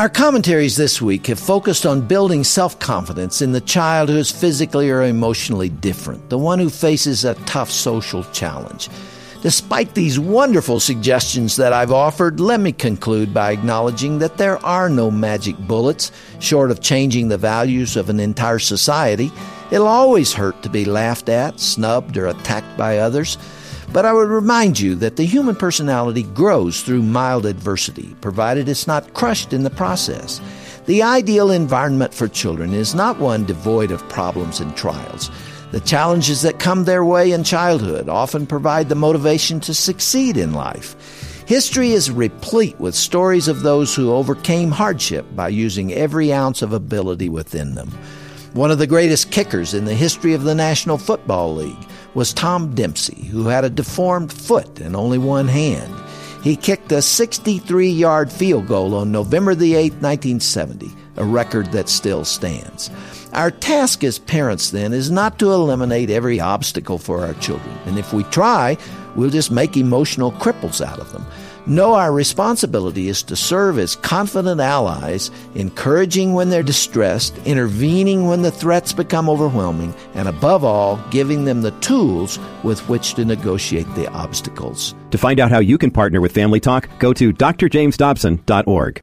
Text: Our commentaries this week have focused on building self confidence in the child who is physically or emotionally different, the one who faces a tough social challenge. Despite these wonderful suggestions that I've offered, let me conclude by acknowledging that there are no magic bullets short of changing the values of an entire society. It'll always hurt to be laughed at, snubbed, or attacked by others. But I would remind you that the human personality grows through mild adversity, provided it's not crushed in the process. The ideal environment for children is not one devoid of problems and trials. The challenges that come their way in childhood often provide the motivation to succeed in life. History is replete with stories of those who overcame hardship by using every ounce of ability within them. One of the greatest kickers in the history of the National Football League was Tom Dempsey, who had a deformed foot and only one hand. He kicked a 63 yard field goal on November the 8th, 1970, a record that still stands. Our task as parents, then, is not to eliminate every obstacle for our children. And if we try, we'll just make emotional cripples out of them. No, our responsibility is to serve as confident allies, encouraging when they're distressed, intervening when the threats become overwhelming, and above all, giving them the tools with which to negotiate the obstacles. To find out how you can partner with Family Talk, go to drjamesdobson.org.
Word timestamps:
Our 0.00 0.08
commentaries 0.08 0.78
this 0.78 1.02
week 1.02 1.26
have 1.26 1.38
focused 1.38 1.84
on 1.84 2.06
building 2.06 2.42
self 2.42 2.78
confidence 2.78 3.42
in 3.42 3.52
the 3.52 3.60
child 3.60 4.08
who 4.08 4.16
is 4.16 4.30
physically 4.30 4.88
or 4.88 5.02
emotionally 5.02 5.68
different, 5.68 6.30
the 6.30 6.38
one 6.38 6.58
who 6.58 6.70
faces 6.70 7.26
a 7.26 7.34
tough 7.44 7.70
social 7.70 8.24
challenge. 8.32 8.88
Despite 9.42 9.94
these 9.94 10.18
wonderful 10.18 10.80
suggestions 10.80 11.56
that 11.56 11.74
I've 11.74 11.92
offered, 11.92 12.40
let 12.40 12.60
me 12.60 12.72
conclude 12.72 13.34
by 13.34 13.50
acknowledging 13.50 14.20
that 14.20 14.38
there 14.38 14.56
are 14.64 14.88
no 14.88 15.10
magic 15.10 15.58
bullets 15.58 16.12
short 16.38 16.70
of 16.70 16.80
changing 16.80 17.28
the 17.28 17.36
values 17.36 17.94
of 17.94 18.08
an 18.08 18.20
entire 18.20 18.58
society. 18.58 19.30
It'll 19.70 19.86
always 19.86 20.32
hurt 20.32 20.62
to 20.62 20.70
be 20.70 20.86
laughed 20.86 21.28
at, 21.28 21.60
snubbed, 21.60 22.16
or 22.16 22.28
attacked 22.28 22.78
by 22.78 22.96
others. 22.96 23.36
But 23.92 24.06
I 24.06 24.12
would 24.12 24.28
remind 24.28 24.78
you 24.78 24.94
that 24.96 25.16
the 25.16 25.24
human 25.24 25.56
personality 25.56 26.22
grows 26.22 26.82
through 26.82 27.02
mild 27.02 27.44
adversity, 27.44 28.14
provided 28.20 28.68
it's 28.68 28.86
not 28.86 29.14
crushed 29.14 29.52
in 29.52 29.64
the 29.64 29.70
process. 29.70 30.40
The 30.86 31.02
ideal 31.02 31.50
environment 31.50 32.14
for 32.14 32.28
children 32.28 32.72
is 32.72 32.94
not 32.94 33.18
one 33.18 33.44
devoid 33.44 33.90
of 33.90 34.08
problems 34.08 34.60
and 34.60 34.76
trials. 34.76 35.28
The 35.72 35.80
challenges 35.80 36.42
that 36.42 36.60
come 36.60 36.84
their 36.84 37.04
way 37.04 37.32
in 37.32 37.42
childhood 37.42 38.08
often 38.08 38.46
provide 38.46 38.88
the 38.88 38.94
motivation 38.94 39.58
to 39.60 39.74
succeed 39.74 40.36
in 40.36 40.52
life. 40.52 40.94
History 41.46 41.90
is 41.90 42.12
replete 42.12 42.78
with 42.78 42.94
stories 42.94 43.48
of 43.48 43.62
those 43.62 43.92
who 43.92 44.12
overcame 44.12 44.70
hardship 44.70 45.26
by 45.34 45.48
using 45.48 45.92
every 45.92 46.32
ounce 46.32 46.62
of 46.62 46.72
ability 46.72 47.28
within 47.28 47.74
them. 47.74 47.90
One 48.52 48.70
of 48.70 48.78
the 48.78 48.86
greatest 48.86 49.32
kickers 49.32 49.74
in 49.74 49.84
the 49.84 49.94
history 49.94 50.34
of 50.34 50.44
the 50.44 50.54
National 50.54 50.96
Football 50.96 51.56
League 51.56 51.89
was 52.14 52.32
Tom 52.32 52.74
Dempsey, 52.74 53.24
who 53.24 53.48
had 53.48 53.64
a 53.64 53.70
deformed 53.70 54.32
foot 54.32 54.80
and 54.80 54.96
only 54.96 55.18
one 55.18 55.48
hand. 55.48 55.94
He 56.42 56.56
kicked 56.56 56.90
a 56.92 57.02
63 57.02 57.90
yard 57.90 58.32
field 58.32 58.66
goal 58.66 58.94
on 58.94 59.12
November 59.12 59.54
the 59.54 59.74
8th, 59.74 60.00
1970, 60.00 60.90
a 61.16 61.24
record 61.24 61.72
that 61.72 61.88
still 61.88 62.24
stands. 62.24 62.90
Our 63.32 63.50
task 63.50 64.02
as 64.02 64.18
parents, 64.18 64.70
then, 64.70 64.92
is 64.92 65.10
not 65.10 65.38
to 65.38 65.52
eliminate 65.52 66.10
every 66.10 66.40
obstacle 66.40 66.98
for 66.98 67.24
our 67.24 67.34
children. 67.34 67.70
And 67.86 67.98
if 67.98 68.12
we 68.12 68.24
try, 68.24 68.76
we'll 69.14 69.30
just 69.30 69.50
make 69.50 69.76
emotional 69.76 70.32
cripples 70.32 70.84
out 70.84 70.98
of 70.98 71.12
them. 71.12 71.24
No, 71.66 71.94
our 71.94 72.12
responsibility 72.12 73.08
is 73.08 73.22
to 73.24 73.36
serve 73.36 73.78
as 73.78 73.94
confident 73.94 74.60
allies, 74.60 75.30
encouraging 75.54 76.32
when 76.32 76.48
they're 76.48 76.62
distressed, 76.62 77.36
intervening 77.44 78.26
when 78.26 78.42
the 78.42 78.50
threats 78.50 78.92
become 78.92 79.28
overwhelming, 79.28 79.94
and 80.14 80.26
above 80.26 80.64
all, 80.64 80.98
giving 81.10 81.44
them 81.44 81.62
the 81.62 81.70
tools 81.80 82.38
with 82.64 82.80
which 82.88 83.14
to 83.14 83.24
negotiate 83.24 83.92
the 83.94 84.10
obstacles. 84.10 84.94
To 85.10 85.18
find 85.18 85.38
out 85.38 85.50
how 85.50 85.60
you 85.60 85.78
can 85.78 85.90
partner 85.90 86.20
with 86.20 86.32
Family 86.32 86.60
Talk, 86.60 86.88
go 86.98 87.12
to 87.12 87.32
drjamesdobson.org. 87.32 89.02